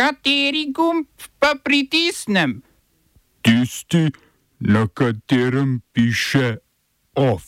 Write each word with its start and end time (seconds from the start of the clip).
Kateri 0.00 0.72
gumb 0.72 1.04
pa 1.38 1.54
pritisnem? 1.64 2.62
Tisti, 3.44 4.08
na 4.60 4.86
katerem 4.88 5.80
piše 5.92 6.56
OF. 7.14 7.42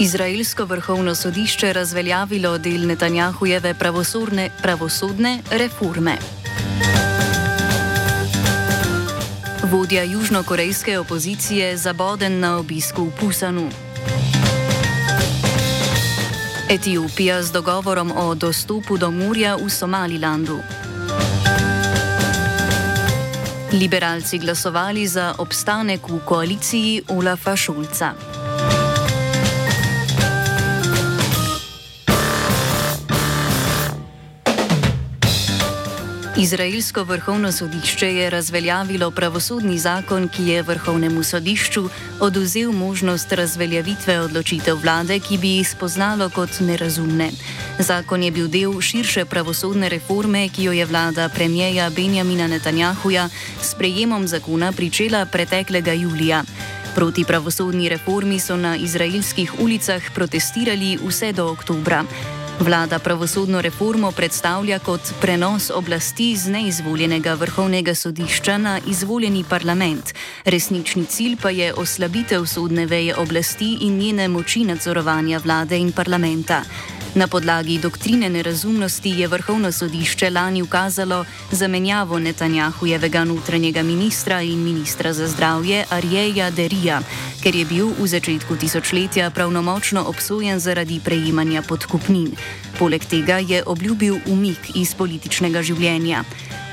Izraelsko 0.00 0.64
vrhovno 0.64 1.14
sodišče 1.14 1.72
razveljavilo 1.72 2.58
del 2.58 2.86
Netanjahujeve 2.86 3.74
pravosodne 4.62 5.40
reforme. 5.50 6.18
Vodja 9.62 10.02
južnokorejske 10.02 10.98
opozicije 10.98 11.76
zaboden 11.76 12.40
na 12.40 12.56
obisku 12.58 13.04
v 13.04 13.10
Pusanu. 13.20 13.70
Etiopija 16.68 17.42
z 17.42 17.52
dogovorom 17.52 18.12
o 18.16 18.34
dostopu 18.34 18.96
do 18.96 19.10
morja 19.10 19.56
v 19.56 19.68
Somalilandu. 19.70 20.58
Liberalci 23.72 24.38
glasovali 24.38 25.06
za 25.06 25.34
obstanek 25.38 26.08
v 26.08 26.18
koaliciji 26.24 27.02
Olafa 27.08 27.56
Šulca. 27.56 28.33
Izraelsko 36.36 37.04
vrhovno 37.04 37.52
sodišče 37.52 38.14
je 38.14 38.30
razveljavilo 38.30 39.10
pravosodni 39.10 39.78
zakon, 39.78 40.28
ki 40.28 40.48
je 40.48 40.62
vrhovnemu 40.62 41.22
sodišču 41.22 41.88
oduzel 42.20 42.72
možnost 42.72 43.32
razveljavitve 43.32 44.20
odločitev 44.20 44.80
vlade, 44.82 45.20
ki 45.20 45.38
bi 45.38 45.48
jih 45.48 45.68
spoznalo 45.68 46.28
kot 46.34 46.60
nerazumne. 46.60 47.30
Zakon 47.78 48.22
je 48.22 48.30
bil 48.30 48.48
del 48.48 48.80
širše 48.80 49.24
pravosodne 49.24 49.88
reforme, 49.88 50.48
ki 50.48 50.64
jo 50.64 50.72
je 50.72 50.86
vlada 50.86 51.28
premijeja 51.28 51.90
Benjamina 51.90 52.46
Netanjahuja 52.46 53.28
s 53.62 53.74
prejemom 53.74 54.26
zakona 54.28 54.72
pričela 54.72 55.26
preteklega 55.26 55.92
julija. 55.92 56.42
Proti 56.94 57.24
pravosodni 57.24 57.88
reformi 57.88 58.40
so 58.40 58.56
na 58.56 58.76
izraelskih 58.76 59.60
ulicah 59.60 60.02
protestirali 60.14 60.98
vse 61.06 61.32
do 61.32 61.46
oktobra. 61.46 62.04
Vlada 62.60 62.98
pravosodno 62.98 63.60
reformo 63.62 64.12
predstavlja 64.12 64.78
kot 64.78 65.00
prenos 65.20 65.70
oblasti 65.74 66.36
z 66.36 66.50
neizvoljenega 66.50 67.34
vrhovnega 67.34 67.94
sodišča 67.94 68.58
na 68.58 68.78
izvoljeni 68.86 69.44
parlament. 69.48 70.14
Resnični 70.44 71.04
cilj 71.06 71.36
pa 71.42 71.50
je 71.50 71.74
oslabitev 71.74 72.46
sodne 72.46 72.86
veje 72.86 73.16
oblasti 73.16 73.78
in 73.80 73.98
njene 73.98 74.28
moči 74.28 74.64
nadzorovanja 74.64 75.40
vlade 75.44 75.78
in 75.78 75.92
parlamenta. 75.92 76.62
Na 77.14 77.28
podlagi 77.30 77.78
doktrine 77.78 78.30
nerazumnosti 78.30 79.10
je 79.10 79.28
vrhovno 79.28 79.72
sodišče 79.72 80.30
lani 80.30 80.62
ukazalo 80.62 81.24
zamenjavo 81.50 82.18
Netanjahujevega 82.18 83.24
notranjega 83.24 83.82
ministra 83.82 84.40
in 84.42 84.58
ministra 84.64 85.12
za 85.12 85.28
zdravje 85.28 85.84
Arjeja 85.90 86.50
Derija, 86.50 87.00
ker 87.42 87.54
je 87.54 87.64
bil 87.64 87.92
v 87.98 88.06
začetku 88.06 88.56
tisočletja 88.56 89.30
pravnomočno 89.30 90.02
obsojen 90.08 90.58
zaradi 90.58 91.00
prejemanja 91.04 91.62
podkupnin. 91.62 92.34
Poleg 92.78 93.06
tega 93.06 93.38
je 93.38 93.62
obljubil 93.66 94.18
umik 94.26 94.74
iz 94.74 94.94
političnega 94.94 95.62
življenja. 95.62 96.24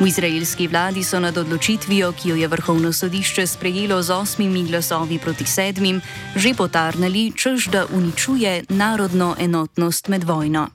V 0.01 0.07
izraelski 0.07 0.67
vladi 0.67 1.03
so 1.03 1.19
nad 1.19 1.37
odločitvijo, 1.37 2.11
ki 2.11 2.29
jo 2.29 2.35
je 2.35 2.47
vrhovno 2.47 2.93
sodišče 2.93 3.47
sprejelo 3.47 4.01
z 4.01 4.09
osmimi 4.09 4.63
glasovi 4.63 5.19
proti 5.19 5.45
sedmim, 5.45 6.01
že 6.35 6.53
potarnali, 6.57 7.31
čež 7.37 7.67
da 7.67 7.85
uničuje 7.85 8.63
narodno 8.69 9.35
enotnost 9.39 10.07
med 10.07 10.23
vojno. 10.23 10.67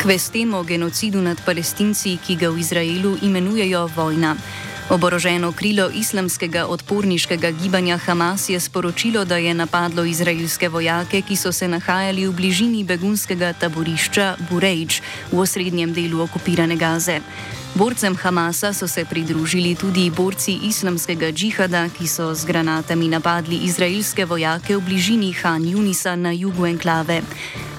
K 0.00 0.04
vestem 0.04 0.54
o 0.54 0.62
genocidu 0.62 1.20
nad 1.22 1.44
palestinci, 1.44 2.16
ki 2.26 2.36
ga 2.36 2.48
v 2.48 2.58
Izraelu 2.58 3.16
imenujejo 3.22 3.86
vojna. 3.96 4.36
Oboroženo 4.90 5.52
krilo 5.52 5.90
islamskega 5.94 6.66
odporniškega 6.66 7.50
gibanja 7.50 7.96
Hamas 7.98 8.48
je 8.48 8.60
sporočilo, 8.60 9.24
da 9.24 9.36
je 9.36 9.54
napadlo 9.54 10.04
izraelske 10.04 10.68
vojake, 10.68 11.22
ki 11.22 11.36
so 11.36 11.52
se 11.52 11.68
nahajali 11.68 12.26
v 12.26 12.32
bližini 12.32 12.84
begunskega 12.84 13.52
taborišča 13.52 14.36
Burejč 14.50 15.00
v 15.32 15.38
osrednjem 15.38 15.92
delu 15.92 16.22
okupirane 16.22 16.76
Gaze. 16.76 17.20
Borcem 17.74 18.16
Hamasa 18.16 18.72
so 18.72 18.88
se 18.88 19.04
pridružili 19.04 19.74
tudi 19.74 20.10
borci 20.10 20.58
islamskega 20.68 21.32
džihada, 21.32 21.88
ki 21.88 22.08
so 22.08 22.34
z 22.34 22.44
granatami 22.44 23.08
napadli 23.08 23.64
izraelske 23.64 24.24
vojake 24.24 24.76
v 24.76 24.80
bližini 24.80 25.32
Han 25.32 25.68
Junisa 25.68 26.16
na 26.16 26.32
jugu 26.32 26.66
enklave. 26.66 27.22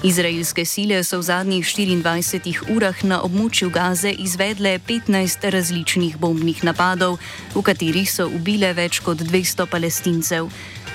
Izraelske 0.04 0.64
sile 0.64 1.04
so 1.04 1.18
v 1.18 1.22
zadnjih 1.22 1.64
24 1.64 2.68
urah 2.76 2.98
na 3.08 3.22
območju 3.24 3.70
Gaze 3.72 4.10
izvedle 4.12 4.76
15 4.78 5.48
različnih 5.48 6.18
bombnih 6.20 6.60
napadov, 6.64 7.16
v 7.54 7.62
katerih 7.64 8.10
so 8.12 8.26
ubile 8.28 8.74
več 8.76 9.00
kot 9.00 9.24
200 9.24 9.64
palestincev. 9.64 10.50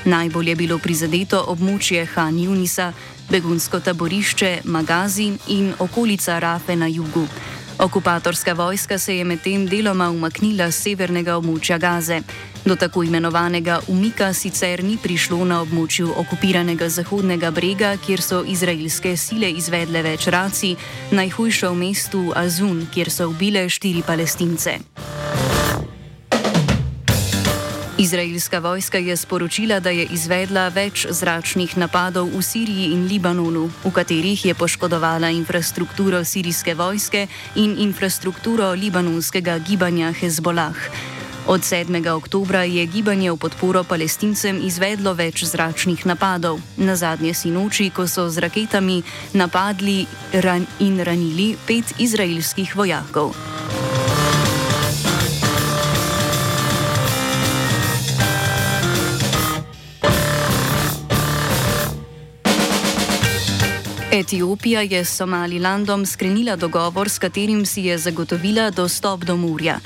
Najbolj 0.06 0.50
je 0.50 0.56
bilo 0.56 0.78
prizadeto 0.78 1.42
območje 1.42 2.06
Han 2.14 2.38
Junisa, 2.38 2.92
begunsko 3.34 3.80
taborišče 3.82 4.60
Magazi 4.70 5.32
in 5.58 5.74
okolica 5.80 6.38
Rafe 6.40 6.76
na 6.76 6.86
jugu. 6.88 7.26
Okupatorska 7.80 8.54
vojska 8.54 8.98
se 8.98 9.18
je 9.18 9.24
medtem 9.24 9.66
deloma 9.66 10.10
umaknila 10.10 10.70
z 10.72 10.84
severnega 10.84 11.38
območja 11.42 11.78
Gaze. 11.82 12.22
Do 12.66 12.76
tako 12.76 13.04
imenovanega 13.04 13.80
umika 13.88 14.34
sicer 14.34 14.84
ni 14.84 14.98
prišlo 14.98 15.46
na 15.46 15.62
območju 15.62 16.12
okupiranega 16.18 16.90
Zahodnega 16.90 17.52
brega, 17.52 17.96
kjer 18.06 18.22
so 18.22 18.44
izraelske 18.44 19.16
sile 19.18 19.52
izvedle 19.52 20.04
več 20.04 20.28
racij, 20.28 20.76
najhujša 21.12 21.70
v 21.72 21.80
mestu 21.80 22.24
Azun, 22.36 22.84
kjer 22.94 23.12
so 23.12 23.30
ubile 23.32 23.70
štiri 23.70 24.04
palestince. 24.06 24.80
Izraelska 28.00 28.60
vojska 28.60 28.98
je 28.98 29.16
sporočila, 29.18 29.80
da 29.80 29.90
je 29.90 30.06
izvedla 30.16 30.70
več 30.72 31.04
zračnih 31.10 31.78
napadov 31.78 32.30
v 32.32 32.42
Siriji 32.44 32.94
in 32.96 33.08
Libanonu, 33.12 33.66
v 33.84 33.92
katerih 33.92 34.46
je 34.46 34.56
poškodovala 34.56 35.30
infrastrukturo 35.36 36.24
sirijske 36.24 36.76
vojske 36.80 37.28
in 37.56 37.76
infrastrukturo 37.80 38.72
libanonskega 38.72 39.60
gibanja 39.68 40.14
Hezbollah. 40.16 41.19
Od 41.50 41.62
7. 41.62 42.10
oktobra 42.14 42.62
je 42.62 42.86
gibanje 42.86 43.32
v 43.32 43.38
podporo 43.42 43.82
palestincem 43.82 44.62
izvedlo 44.62 45.16
več 45.18 45.42
zračnih 45.50 46.06
napadov, 46.06 46.62
na 46.78 46.94
zadnje 46.94 47.34
sinoči, 47.34 47.90
ko 47.90 48.06
so 48.06 48.30
z 48.30 48.38
raketami 48.46 49.02
napadli 49.34 50.06
ran 50.46 50.68
in 50.78 51.02
ranili 51.02 51.58
pet 51.66 51.98
izraelskih 51.98 52.76
vojakov. 52.78 53.34
Etiopija 64.14 64.86
je 64.86 65.02
s 65.02 65.18
Somalilandom 65.18 66.06
sklenila 66.06 66.54
dogovor, 66.56 67.10
s 67.10 67.18
katerim 67.18 67.66
si 67.66 67.90
je 67.90 67.98
zagotovila 67.98 68.70
dostop 68.70 69.26
do 69.26 69.34
morja. 69.34 69.82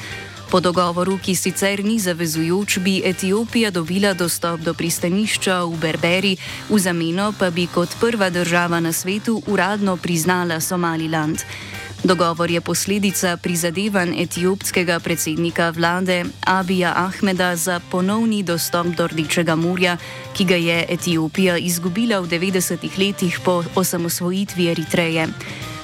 Po 0.54 0.60
dogovoru, 0.62 1.18
ki 1.18 1.34
sicer 1.34 1.82
ni 1.82 1.98
zavezujoč, 1.98 2.78
bi 2.78 3.02
Etiopija 3.02 3.72
dobila 3.74 4.12
dostop 4.14 4.62
do 4.62 4.76
pristanišča 4.78 5.64
v 5.66 5.80
Berberi, 5.82 6.34
v 6.70 6.78
zameno 6.78 7.32
pa 7.34 7.50
bi 7.50 7.66
kot 7.66 7.90
prva 7.98 8.30
država 8.30 8.78
na 8.78 8.94
svetu 8.94 9.42
uradno 9.50 9.98
priznala 9.98 10.60
Somaliland. 10.62 11.42
Dogovor 12.04 12.52
je 12.52 12.62
posledica 12.62 13.34
prizadevanj 13.38 14.14
etiopskega 14.22 15.00
predsednika 15.00 15.74
vlade 15.74 16.22
Abija 16.46 16.94
Ahmeda 16.96 17.56
za 17.56 17.82
ponovni 17.92 18.44
dostop 18.44 18.94
do 18.94 19.08
Rdečega 19.08 19.56
morja, 19.56 19.98
ki 20.38 20.46
ga 20.46 20.56
je 20.56 20.86
Etiopija 20.90 21.58
izgubila 21.58 22.22
v 22.22 22.30
90-ih 22.30 23.00
letih 23.00 23.40
po 23.42 23.64
osamosvojitvi 23.76 24.70
Eritreje. 24.70 25.28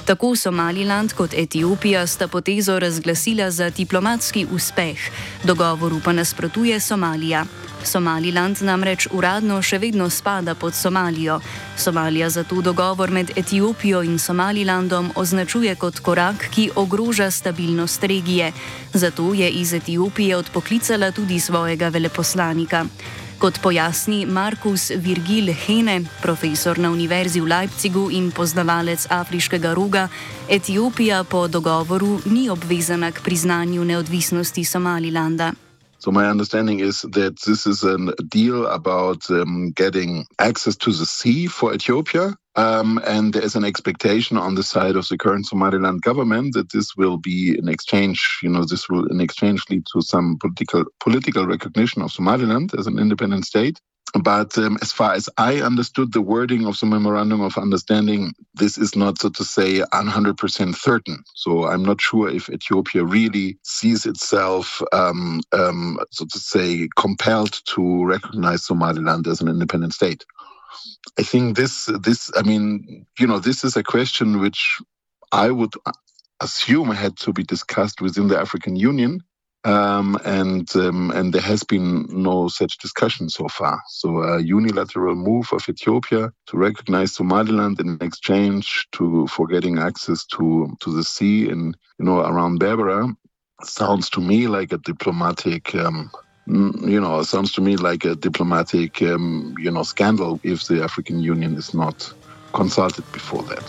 Tako 0.04 0.36
Somaliland 0.36 1.12
kot 1.12 1.34
Etiopija 1.34 2.06
sta 2.06 2.28
potezo 2.28 2.78
razglasila 2.78 3.50
za 3.50 3.70
diplomatski 3.70 4.46
uspeh, 4.52 4.98
dogovoru 5.44 6.00
pa 6.04 6.12
nasprotuje 6.12 6.80
Somalija. 6.80 7.44
Somaliland 7.84 8.62
namreč 8.62 9.06
uradno 9.10 9.62
še 9.62 9.78
vedno 9.78 10.10
spada 10.10 10.54
pod 10.54 10.74
Somalijo. 10.74 11.40
Somalija 11.76 12.30
zato 12.30 12.60
dogovor 12.62 13.10
med 13.10 13.30
Etiopijo 13.36 14.02
in 14.02 14.18
Somalilandom 14.18 15.12
označuje 15.14 15.74
kot 15.74 16.00
korak, 16.00 16.48
ki 16.50 16.70
ogroža 16.76 17.30
stabilnost 17.30 18.04
regije. 18.04 18.52
Zato 18.94 19.34
je 19.34 19.50
iz 19.50 19.72
Etiopije 19.74 20.36
odpoklicala 20.36 21.10
tudi 21.12 21.40
svojega 21.40 21.88
veleposlanika. 21.88 22.84
Kot 23.40 23.62
pojasni 23.62 24.26
Markus 24.26 24.90
Virgil 24.90 25.54
Hene, 25.54 26.02
profesor 26.22 26.78
na 26.78 26.90
Univerzi 26.90 27.40
v 27.40 27.48
Leipzigu 27.48 28.10
in 28.12 28.28
poznavalec 28.30 29.06
afriškega 29.08 29.72
roga, 29.74 30.08
Etiopija 30.48 31.24
po 31.24 31.48
dogovoru 31.48 32.20
ni 32.26 32.50
obvezana 32.50 33.12
k 33.12 33.22
priznanju 33.24 33.84
neodvisnosti 33.84 34.64
Somalilanda. 34.64 35.69
So 36.00 36.10
my 36.10 36.26
understanding 36.26 36.80
is 36.80 37.02
that 37.02 37.40
this 37.46 37.66
is 37.66 37.84
a 37.84 37.98
deal 38.28 38.66
about 38.66 39.30
um, 39.30 39.72
getting 39.72 40.26
access 40.38 40.76
to 40.76 40.92
the 40.92 41.06
sea 41.06 41.46
for 41.46 41.74
Ethiopia. 41.74 42.34
Um, 42.56 43.00
and 43.06 43.32
there 43.32 43.44
is 43.44 43.54
an 43.54 43.64
expectation 43.64 44.36
on 44.36 44.56
the 44.56 44.62
side 44.62 44.96
of 44.96 45.06
the 45.08 45.16
current 45.16 45.46
Somaliland 45.46 46.02
government 46.02 46.54
that 46.54 46.72
this 46.72 46.96
will 46.96 47.16
be 47.16 47.56
an 47.56 47.68
exchange, 47.68 48.40
you 48.42 48.48
know, 48.48 48.64
this 48.64 48.88
will 48.88 49.06
in 49.06 49.20
exchange 49.20 49.62
lead 49.70 49.84
to 49.92 50.02
some 50.02 50.36
political 50.40 50.84
political 50.98 51.46
recognition 51.46 52.02
of 52.02 52.10
Somaliland 52.10 52.72
as 52.76 52.86
an 52.86 52.98
independent 52.98 53.44
state. 53.44 53.80
But 54.14 54.58
um, 54.58 54.76
as 54.82 54.90
far 54.90 55.12
as 55.12 55.28
I 55.38 55.60
understood 55.60 56.12
the 56.12 56.20
wording 56.20 56.66
of 56.66 56.78
the 56.80 56.86
memorandum 56.86 57.40
of 57.40 57.56
understanding, 57.56 58.32
this 58.54 58.76
is 58.76 58.96
not, 58.96 59.20
so 59.20 59.28
to 59.28 59.44
say, 59.44 59.80
100% 59.80 60.74
certain. 60.74 61.22
So 61.34 61.68
I'm 61.68 61.84
not 61.84 62.00
sure 62.00 62.28
if 62.28 62.50
Ethiopia 62.50 63.04
really 63.04 63.58
sees 63.62 64.06
itself, 64.06 64.82
um, 64.92 65.40
um, 65.52 65.98
so 66.10 66.24
to 66.24 66.38
say, 66.40 66.88
compelled 66.96 67.60
to 67.66 68.04
recognize 68.04 68.66
Somaliland 68.66 69.28
as 69.28 69.40
an 69.40 69.48
independent 69.48 69.94
state. 69.94 70.24
I 71.18 71.22
think 71.22 71.56
this, 71.56 71.86
this, 72.00 72.30
I 72.36 72.42
mean, 72.42 73.06
you 73.18 73.26
know, 73.26 73.38
this 73.38 73.64
is 73.64 73.76
a 73.76 73.82
question 73.82 74.40
which 74.40 74.78
I 75.32 75.50
would 75.50 75.74
assume 76.40 76.90
had 76.90 77.16
to 77.18 77.32
be 77.32 77.42
discussed 77.42 78.00
within 78.00 78.28
the 78.28 78.38
African 78.38 78.76
Union 78.76 79.22
um, 79.64 80.18
and 80.24 80.74
um, 80.74 81.10
and 81.10 81.34
there 81.34 81.42
has 81.42 81.62
been 81.64 82.06
no 82.10 82.48
such 82.48 82.78
discussion 82.78 83.28
so 83.28 83.48
far. 83.48 83.80
So 83.88 84.22
a 84.22 84.40
unilateral 84.40 85.14
move 85.14 85.52
of 85.52 85.68
Ethiopia 85.68 86.32
to 86.46 86.56
recognize 86.56 87.14
Somaliland 87.14 87.78
in 87.80 87.98
exchange 88.00 88.86
to 88.92 89.26
for 89.26 89.46
getting 89.46 89.78
access 89.78 90.24
to 90.26 90.74
to 90.80 90.94
the 90.94 91.04
sea 91.04 91.50
and 91.50 91.76
you 91.98 92.04
know 92.06 92.20
around 92.20 92.60
Berbera 92.60 93.14
sounds 93.62 94.08
to 94.10 94.20
me 94.20 94.48
like 94.48 94.72
a 94.72 94.78
diplomatic. 94.78 95.74
Um, 95.74 96.10
you 96.50 97.00
know, 97.00 97.22
sounds 97.22 97.52
to 97.52 97.60
me 97.60 97.76
like 97.76 98.04
a 98.04 98.14
diplomatic, 98.14 99.02
um, 99.02 99.54
you 99.58 99.70
know, 99.70 99.84
scandal 99.84 100.40
if 100.42 100.66
the 100.66 100.82
African 100.82 101.20
Union 101.20 101.56
is 101.56 101.74
not 101.74 102.12
consulted 102.52 103.04
before 103.12 103.42
that. 103.44 103.64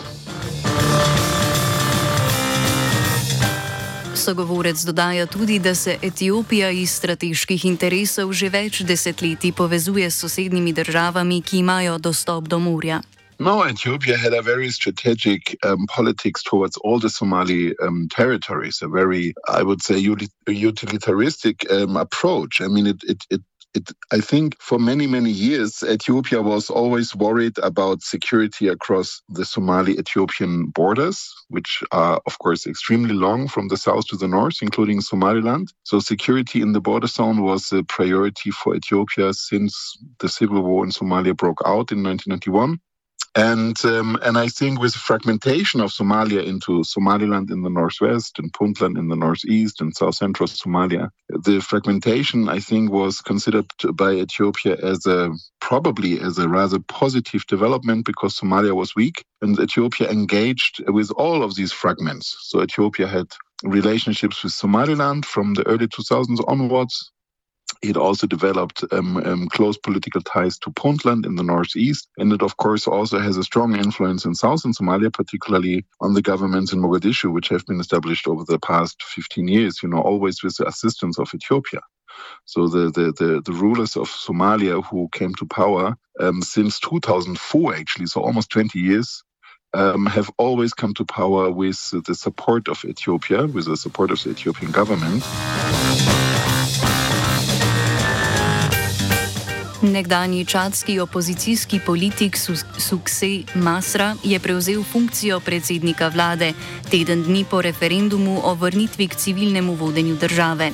Sogovorec 4.14 4.84
dodaja 4.84 5.26
tudi, 5.26 5.58
da 5.58 5.74
se 5.74 5.98
Etiopija 6.02 6.70
iz 6.70 6.90
strateških 6.90 7.64
interesov 7.64 8.32
že 8.32 8.48
več 8.48 8.82
desetletij 8.82 9.52
povezuje 9.52 10.10
s 10.10 10.18
sosednjimi 10.18 10.72
državami, 10.72 11.42
ki 11.42 11.58
imajo 11.58 11.98
dostop 11.98 12.48
do 12.48 12.58
morja. 12.58 13.00
No, 13.42 13.66
Ethiopia 13.66 14.16
had 14.16 14.34
a 14.34 14.40
very 14.40 14.70
strategic 14.70 15.58
um, 15.64 15.86
politics 15.88 16.44
towards 16.44 16.76
all 16.76 17.00
the 17.00 17.10
Somali 17.10 17.74
um, 17.82 18.08
territories, 18.08 18.80
a 18.82 18.88
very, 18.88 19.34
I 19.48 19.64
would 19.64 19.82
say, 19.82 19.96
utilitaristic 20.00 21.68
um, 21.68 21.96
approach. 21.96 22.60
I 22.60 22.68
mean, 22.68 22.86
it, 22.86 23.02
it, 23.02 23.26
it 23.30 23.40
it, 23.74 23.90
I 24.12 24.20
think 24.20 24.60
for 24.60 24.78
many, 24.78 25.06
many 25.06 25.30
years, 25.30 25.82
Ethiopia 25.82 26.42
was 26.42 26.68
always 26.68 27.16
worried 27.16 27.58
about 27.62 28.02
security 28.02 28.68
across 28.68 29.22
the 29.30 29.46
Somali 29.46 29.98
Ethiopian 29.98 30.66
borders, 30.66 31.32
which 31.48 31.82
are, 31.90 32.20
of 32.26 32.38
course, 32.38 32.66
extremely 32.66 33.14
long 33.14 33.48
from 33.48 33.68
the 33.68 33.78
south 33.78 34.06
to 34.08 34.16
the 34.16 34.28
north, 34.28 34.58
including 34.60 35.00
Somaliland. 35.00 35.72
So, 35.84 36.00
security 36.00 36.60
in 36.60 36.72
the 36.72 36.82
border 36.82 37.06
zone 37.06 37.42
was 37.42 37.72
a 37.72 37.82
priority 37.82 38.50
for 38.50 38.76
Ethiopia 38.76 39.32
since 39.32 39.96
the 40.20 40.28
civil 40.28 40.62
war 40.62 40.84
in 40.84 40.90
Somalia 40.90 41.34
broke 41.34 41.62
out 41.64 41.90
in 41.90 42.02
1991. 42.02 42.78
And 43.34 43.82
um, 43.86 44.18
and 44.22 44.36
I 44.36 44.48
think 44.48 44.78
with 44.78 44.92
the 44.92 44.98
fragmentation 44.98 45.80
of 45.80 45.90
Somalia 45.90 46.44
into 46.44 46.84
Somaliland 46.84 47.50
in 47.50 47.62
the 47.62 47.70
northwest 47.70 48.38
and 48.38 48.52
Puntland 48.52 48.98
in 48.98 49.08
the 49.08 49.16
northeast 49.16 49.80
and 49.80 49.96
south 49.96 50.16
central 50.16 50.46
Somalia, 50.48 51.08
the 51.30 51.60
fragmentation 51.60 52.50
I 52.50 52.60
think 52.60 52.90
was 52.90 53.22
considered 53.22 53.70
by 53.94 54.12
Ethiopia 54.12 54.76
as 54.82 55.06
a 55.06 55.30
probably 55.62 56.20
as 56.20 56.36
a 56.36 56.46
rather 56.46 56.78
positive 56.78 57.46
development 57.46 58.04
because 58.04 58.38
Somalia 58.38 58.76
was 58.76 58.94
weak 58.94 59.24
and 59.40 59.58
Ethiopia 59.58 60.10
engaged 60.10 60.82
with 60.88 61.10
all 61.12 61.42
of 61.42 61.54
these 61.54 61.72
fragments. 61.72 62.36
So 62.42 62.62
Ethiopia 62.62 63.06
had 63.08 63.28
relationships 63.64 64.44
with 64.44 64.52
Somaliland 64.52 65.24
from 65.24 65.54
the 65.54 65.66
early 65.66 65.86
2000s 65.86 66.44
onwards 66.48 67.10
it 67.82 67.96
also 67.96 68.26
developed 68.26 68.84
um, 68.92 69.16
um, 69.18 69.48
close 69.48 69.76
political 69.76 70.22
ties 70.22 70.56
to 70.58 70.70
Puntland 70.70 71.26
in 71.26 71.34
the 71.34 71.42
northeast. 71.42 72.08
And 72.16 72.32
it, 72.32 72.42
of 72.42 72.56
course, 72.56 72.86
also 72.86 73.18
has 73.18 73.36
a 73.36 73.42
strong 73.42 73.76
influence 73.76 74.24
in 74.24 74.34
southern 74.34 74.72
Somalia, 74.72 75.12
particularly 75.12 75.84
on 76.00 76.14
the 76.14 76.22
governments 76.22 76.72
in 76.72 76.80
Mogadishu, 76.80 77.32
which 77.32 77.48
have 77.48 77.66
been 77.66 77.80
established 77.80 78.28
over 78.28 78.44
the 78.44 78.60
past 78.60 79.02
15 79.02 79.48
years, 79.48 79.82
you 79.82 79.88
know, 79.88 80.00
always 80.00 80.42
with 80.42 80.56
the 80.56 80.66
assistance 80.66 81.18
of 81.18 81.28
Ethiopia. 81.34 81.80
So 82.44 82.68
the, 82.68 82.90
the, 82.90 83.12
the, 83.12 83.42
the 83.44 83.52
rulers 83.52 83.96
of 83.96 84.08
Somalia 84.08 84.84
who 84.84 85.08
came 85.12 85.34
to 85.34 85.46
power 85.46 85.96
um, 86.20 86.42
since 86.42 86.78
2004, 86.80 87.74
actually, 87.74 88.06
so 88.06 88.20
almost 88.20 88.50
20 88.50 88.78
years, 88.78 89.24
um, 89.74 90.06
have 90.06 90.30
always 90.36 90.74
come 90.74 90.94
to 90.94 91.04
power 91.04 91.50
with 91.50 91.94
the 92.04 92.14
support 92.14 92.68
of 92.68 92.84
Ethiopia, 92.84 93.46
with 93.46 93.64
the 93.64 93.76
support 93.76 94.10
of 94.10 94.22
the 94.22 94.30
Ethiopian 94.30 94.70
government. 94.70 95.24
Nekdanji 99.82 100.44
čadski 100.44 101.00
opozicijski 101.00 101.80
politik 101.86 102.36
Sukse 102.78 103.42
Masra 103.54 104.14
je 104.24 104.38
prevzel 104.40 104.82
funkcijo 104.92 105.40
predsednika 105.40 106.08
vlade 106.08 106.52
teden 106.90 107.22
dni 107.22 107.44
po 107.50 107.62
referendumu 107.62 108.40
o 108.44 108.54
vrnitvi 108.54 109.08
k 109.08 109.14
civilnemu 109.14 109.74
vodenju 109.74 110.16
države. 110.16 110.70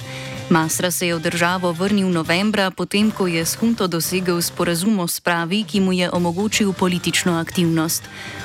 Masra 0.50 0.90
se 0.90 1.06
je 1.06 1.14
v 1.14 1.20
državo 1.20 1.72
vrnil 1.76 2.08
novembra, 2.08 2.70
potem 2.70 3.12
ko 3.12 3.28
je 3.28 3.44
s 3.44 3.52
Hunto 3.60 3.84
dosegel 3.84 4.40
sporazum 4.40 4.96
o 4.98 5.04
spravi, 5.04 5.60
ki 5.60 5.80
mu 5.80 5.92
je 5.92 6.08
omogočil 6.08 6.72
politično 6.72 7.36
aktivnost. 7.36 8.02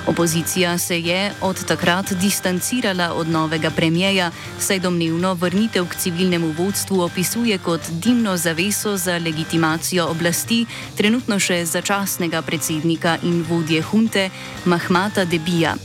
Opozicija 0.08 0.78
se 0.78 1.00
je 1.00 1.32
od 1.42 1.64
takrat 1.64 2.12
distancirala 2.20 3.14
od 3.16 3.30
novega 3.30 3.72
premijeja, 3.72 4.32
saj 4.60 4.80
domnevno 4.80 5.34
vrnitev 5.34 5.88
k 5.88 5.96
civilnemu 5.96 6.52
vodstvu 6.52 7.02
opisuje 7.02 7.58
kot 7.58 7.82
dimno 8.04 8.38
zaveso 8.38 8.98
za 8.98 9.18
legitimacijo 9.18 10.08
oblasti 10.12 10.66
trenutno 10.98 11.40
še 11.40 11.66
začasnega 11.66 12.42
predsednika 12.42 13.18
in 13.24 13.46
vodje 13.50 13.82
Hunte 13.82 14.30
Mahmata 14.66 15.26
Debija. 15.26 15.76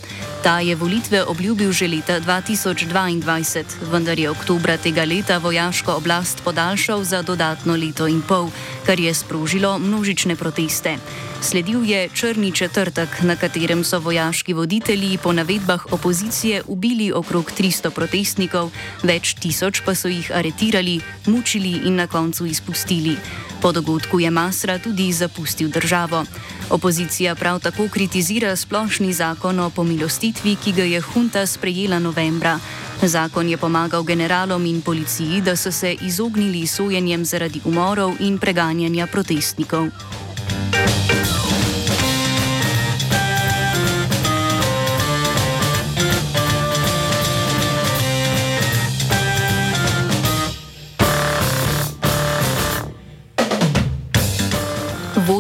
Ta 0.42 0.60
je 0.60 0.74
volitve 0.74 1.24
obljubil 1.24 1.72
že 1.72 1.90
leta 1.90 2.20
2022, 2.20 3.90
vendar 3.90 4.18
je 4.18 4.30
oktobra 4.30 4.76
tega 4.78 5.02
leta 5.04 5.38
vojaško 5.38 5.98
oblast 5.98 6.42
podaljšal 6.46 7.04
za 7.04 7.22
dodatno 7.22 7.74
leto 7.74 8.06
in 8.06 8.22
pol, 8.22 8.46
kar 8.86 9.00
je 9.00 9.14
sprožilo 9.14 9.78
množične 9.78 10.36
proteste. 10.36 10.98
Sledil 11.40 11.84
je 11.84 12.08
črni 12.14 12.52
četrtek, 12.52 13.08
na 13.22 13.36
katerem 13.36 13.84
so 13.84 13.98
vojaški 13.98 14.52
voditelji 14.52 15.18
po 15.22 15.32
navedbah 15.32 15.86
opozicije 15.92 16.62
ubili 16.66 17.12
okrog 17.12 17.52
300 17.58 17.90
protestnikov, 17.90 18.70
več 19.02 19.34
tisoč 19.38 19.80
pa 19.86 19.94
so 19.94 20.08
jih 20.08 20.32
aretirali, 20.34 21.00
mučili 21.26 21.80
in 21.86 21.96
na 21.96 22.06
koncu 22.06 22.46
izpustili. 22.46 23.16
Po 23.62 23.72
dogodku 23.72 24.20
je 24.20 24.30
Masra 24.30 24.78
tudi 24.78 25.12
zapustil 25.12 25.70
državo. 25.70 26.24
Opozicija 26.70 27.34
prav 27.34 27.60
tako 27.60 27.88
kritizira 27.88 28.56
splošni 28.56 29.12
zakon 29.12 29.60
o 29.60 29.70
pomilostitvi, 29.70 30.56
ki 30.64 30.72
ga 30.72 30.84
je 30.84 31.02
junta 31.14 31.46
sprejela 31.46 31.98
novembra. 31.98 32.58
Zakon 33.02 33.48
je 33.48 33.56
pomagal 33.56 34.02
generalom 34.02 34.66
in 34.66 34.82
policiji, 34.82 35.40
da 35.40 35.56
so 35.56 35.72
se 35.72 35.96
izognili 36.00 36.66
sojenjem 36.66 37.24
zaradi 37.24 37.60
umorov 37.64 38.14
in 38.20 38.38
preganjanja 38.38 39.06
protestnikov. 39.06 39.86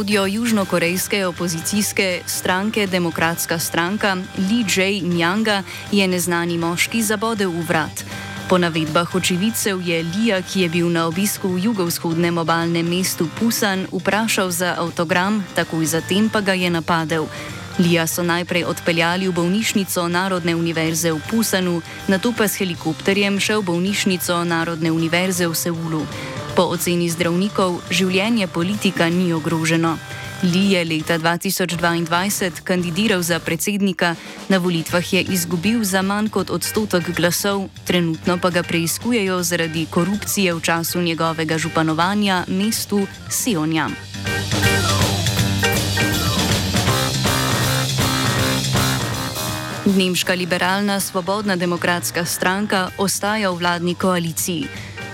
Vodjo 0.08 0.26
južnokorejske 0.26 1.26
opozicijske 1.26 2.20
stranke 2.26 2.86
Demokratska 2.86 3.58
stranka 3.58 4.16
Lee 4.38 4.64
Jae-myanga 4.64 5.62
je 5.92 6.08
neznani 6.08 6.58
moški 6.58 7.02
zabodel 7.02 7.50
v 7.50 7.60
vrat. 7.68 8.04
Po 8.48 8.58
navedbah 8.58 9.14
očividcev 9.14 9.80
je 9.84 10.02
Lija, 10.02 10.40
ki 10.42 10.60
je 10.60 10.68
bil 10.68 10.88
na 10.88 11.06
obisku 11.06 11.48
v 11.48 11.64
jugovzhodnem 11.64 12.38
obalnem 12.38 12.88
mestu 12.88 13.28
Pusan, 13.40 13.84
vprašal 13.92 14.50
za 14.50 14.74
avtogram, 14.78 15.44
takoj 15.54 15.84
zatem 15.84 16.32
pa 16.32 16.40
ga 16.40 16.56
je 16.56 16.70
napadel. 16.70 17.28
Lija 17.78 18.06
so 18.06 18.22
najprej 18.22 18.64
odpeljali 18.64 19.28
v 19.28 19.32
bolnišnico 19.32 20.08
Narodne 20.08 20.56
univerze 20.56 21.12
v 21.12 21.22
Pusanu, 21.30 21.78
nato 22.08 22.34
pa 22.34 22.50
s 22.50 22.58
helikopterjem 22.58 23.38
še 23.38 23.54
v 23.62 23.70
bolnišnico 23.70 24.42
Narodne 24.42 24.90
univerze 24.90 25.46
v 25.46 25.54
Seulu. 25.54 26.02
Po 26.58 26.74
oceni 26.74 27.06
zdravnikov 27.06 27.78
življenje 27.94 28.50
politika 28.50 29.06
ni 29.06 29.30
ogroženo. 29.30 29.94
Li 30.42 30.74
je 30.74 30.82
leta 30.84 31.18
2022 31.18 32.66
kandidiral 32.66 33.22
za 33.22 33.38
predsednika, 33.38 34.14
na 34.50 34.58
volitvah 34.58 35.02
je 35.02 35.22
izgubil 35.34 35.86
za 35.86 36.02
manj 36.02 36.34
kot 36.34 36.50
odstotek 36.50 37.14
glasov, 37.14 37.70
trenutno 37.86 38.38
pa 38.42 38.50
ga 38.50 38.62
preizkujejo 38.62 39.42
zaradi 39.42 39.86
korupcije 39.90 40.54
v 40.54 40.60
času 40.62 41.02
njegovega 41.02 41.58
županovanja 41.58 42.44
mestu 42.50 43.06
Sionja. 43.30 44.07
Nemška 49.98 50.34
liberalna 50.34 51.00
svobodna 51.00 51.56
demokratska 51.56 52.24
stranka 52.24 52.90
ostaja 52.98 53.50
v 53.50 53.58
vladni 53.58 53.94
koaliciji. 53.94 54.68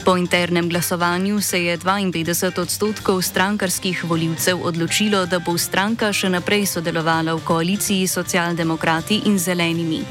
Po 0.04 0.16
internem 0.16 0.68
glasovanju 0.68 1.40
se 1.40 1.64
je 1.64 1.78
52 1.78 2.60
odstotkov 2.60 3.22
strankarskih 3.22 4.04
voljivcev 4.04 4.60
odločilo, 4.60 5.24
da 5.26 5.38
bo 5.38 5.56
stranka 5.58 6.12
še 6.12 6.28
naprej 6.28 6.66
sodelovala 6.66 7.32
v 7.32 7.44
koaliciji 7.48 8.04
s 8.04 8.12
socialdemokrati 8.20 9.22
in 9.24 9.38
zelenimi. 9.38 10.04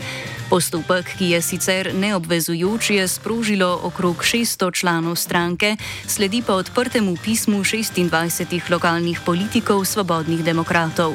Postopek, 0.49 1.05
ki 1.21 1.29
je 1.37 1.41
sicer 1.41 1.93
neobvezujoč, 1.93 2.89
je 2.97 3.07
sprožilo 3.07 3.79
okrog 3.83 4.25
600 4.25 4.73
članov 4.73 5.21
stranke, 5.21 5.77
sledi 6.07 6.41
pa 6.41 6.57
odprtemu 6.57 7.13
pismu 7.21 7.61
26 7.61 8.73
lokalnih 8.73 9.21
politikov 9.21 9.85
svobodnih 9.85 10.41
demokratov. 10.43 11.13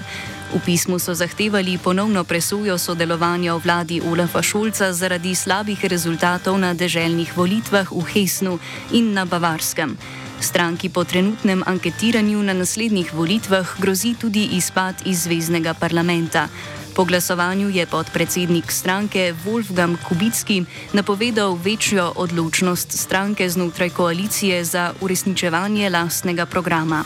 V 0.48 0.56
pismu 0.64 0.96
so 0.96 1.12
zahtevali 1.12 1.76
ponovno 1.76 2.24
presojo 2.24 2.78
sodelovanja 2.80 3.52
v 3.52 3.60
vladi 3.60 3.96
Olafa 4.00 4.40
Šulca 4.40 4.92
zaradi 4.96 5.36
slabih 5.36 5.76
rezultatov 5.84 6.56
na 6.56 6.72
deželnih 6.72 7.36
volitvah 7.36 7.92
v 7.92 8.00
Hesnu 8.16 8.56
in 8.96 9.12
na 9.12 9.28
Bavarskem. 9.28 9.92
Stranki 10.40 10.88
po 10.88 11.04
trenutnem 11.04 11.60
anketiranju 11.66 12.40
na 12.40 12.56
naslednjih 12.56 13.12
volitvah 13.12 13.76
grozi 13.76 14.16
tudi 14.16 14.56
izpad 14.56 15.04
iz 15.04 15.28
zvezdnega 15.28 15.76
parlamenta. 15.76 16.48
Po 16.96 17.04
glasovanju 17.04 17.68
je 17.68 17.86
podpredsednik 17.86 18.72
stranke 18.72 19.36
Wolfgang 19.44 20.00
Kubicki 20.00 20.64
napovedal 20.96 21.60
večjo 21.60 22.12
odločnost 22.16 22.92
stranke 22.92 23.44
znotraj 23.50 23.90
koalicije 23.90 24.64
za 24.64 24.96
uresničevanje 25.00 25.90
lastnega 25.90 26.46
programa. 26.46 27.04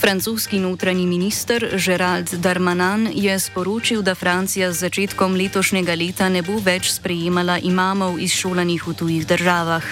Francoski 0.00 0.58
notranji 0.58 1.06
minister 1.06 1.78
Gerald 1.84 2.34
Darmanin 2.34 3.10
je 3.14 3.38
sporočil, 3.38 4.02
da 4.02 4.14
Francija 4.14 4.72
z 4.72 4.78
začetkom 4.78 5.36
letošnjega 5.36 5.92
leta 5.94 6.28
ne 6.28 6.40
bo 6.42 6.56
več 6.56 6.88
sprejemala 6.88 7.58
imamov 7.60 8.16
izšolanih 8.16 8.86
v 8.86 8.94
tujih 8.96 9.26
državah. 9.28 9.84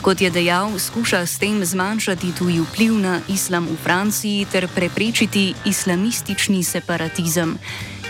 Kot 0.00 0.24
je 0.24 0.30
dejal, 0.32 0.72
skuša 0.80 1.26
s 1.28 1.36
tem 1.36 1.60
zmanjšati 1.60 2.32
tuji 2.40 2.64
vpliv 2.64 2.96
na 3.04 3.20
islam 3.28 3.68
v 3.68 3.76
Franciji 3.84 4.48
ter 4.48 4.64
preprečiti 4.64 5.52
islamistični 5.68 6.64
separatizem. 6.64 7.58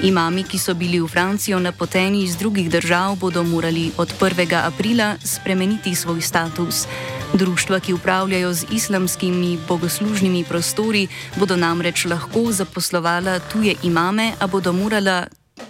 Imami, 0.07 0.47
ki 0.47 0.59
so 0.59 0.75
bili 0.79 1.03
v 1.03 1.11
Francijo 1.11 1.59
napoteni 1.59 2.23
iz 2.23 2.39
drugih 2.39 2.71
držav, 2.71 3.19
bodo 3.19 3.43
morali 3.43 3.91
od 3.99 4.15
1. 4.21 4.55
aprila 4.55 5.17
spremeniti 5.19 5.99
svoj 5.99 6.23
status. 6.23 6.87
Društva, 7.35 7.81
ki 7.81 7.93
upravljajo 7.93 8.53
z 8.55 8.65
islamskimi 8.73 9.59
bogoslužnimi 9.69 10.45
prostori, 10.45 11.09
bodo 11.37 11.57
namreč 11.57 12.05
lahko 12.05 12.53
zaposlovala 12.53 13.39
tuje 13.39 13.75
imame, 13.83 14.33
a 14.41 14.47
bodo 14.47 14.73
morala, 14.73 15.27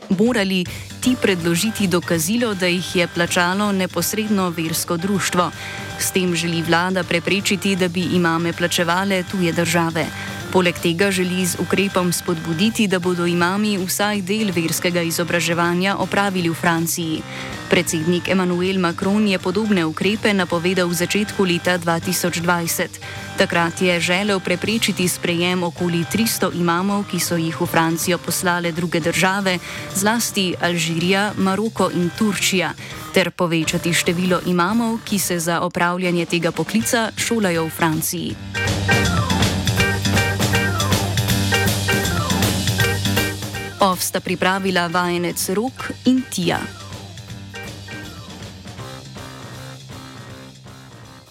morali 0.09 0.65
ti 1.01 1.17
predložiti 1.23 1.87
dokazilo, 1.87 2.55
da 2.55 2.67
jih 2.67 2.97
je 2.97 3.09
plačalo 3.09 3.73
neposredno 3.73 4.49
versko 4.51 4.97
društvo. 4.97 5.51
S 5.99 6.11
tem 6.11 6.35
želi 6.35 6.63
vlada 6.63 7.05
preprečiti, 7.05 7.77
da 7.77 7.89
bi 7.89 8.01
imame 8.01 8.53
plačevale 8.53 9.23
tuje 9.31 9.53
države. 9.53 10.07
Poleg 10.53 10.79
tega 10.83 11.11
želi 11.11 11.47
z 11.47 11.61
ukrepom 11.61 12.13
spodbuditi, 12.13 12.89
da 12.89 12.99
bodo 12.99 13.27
imami 13.27 13.79
vsaj 13.79 14.23
del 14.23 14.51
verskega 14.51 15.03
izobraževanja 15.03 15.97
opravili 15.97 16.49
v 16.49 16.55
Franciji. 16.55 17.23
Predsednik 17.71 18.27
Emmanuel 18.29 18.83
Macron 18.83 19.23
je 19.23 19.39
podobne 19.39 19.87
ukrepe 19.87 20.35
napovedal 20.35 20.91
v 20.91 20.99
začetku 21.07 21.39
leta 21.47 21.79
2020. 21.79 22.99
Takrat 23.39 23.79
je 23.79 23.95
želel 24.03 24.43
preprečiti 24.43 25.07
sprejem 25.07 25.63
okoli 25.63 26.03
300 26.03 26.51
imamov, 26.59 27.07
ki 27.07 27.23
so 27.23 27.39
jih 27.39 27.55
v 27.55 27.67
Francijo 27.71 28.19
poslale 28.19 28.75
druge 28.75 28.99
države, 28.99 29.63
zlasti 29.95 30.51
Alžirija, 30.59 31.39
Maroko 31.39 31.95
in 31.95 32.11
Turčija, 32.11 32.75
ter 33.15 33.31
povečati 33.31 33.95
število 33.95 34.43
imamov, 34.51 35.07
ki 35.07 35.19
se 35.23 35.39
za 35.39 35.63
opravljanje 35.63 36.27
tega 36.27 36.51
poklica 36.51 37.15
šolajo 37.15 37.65
v 37.65 37.71
Franciji. 37.71 38.31
Ovsta 43.81 44.21
pripravila 44.21 44.91
vajenec 44.91 45.39
Rok 45.55 45.95
in 46.11 46.27
Tija. 46.27 46.90